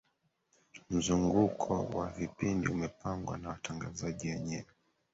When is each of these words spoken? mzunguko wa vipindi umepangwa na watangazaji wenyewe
mzunguko 0.89 1.69
wa 1.97 2.07
vipindi 2.09 2.67
umepangwa 2.67 3.37
na 3.37 3.49
watangazaji 3.49 4.29
wenyewe 4.31 4.67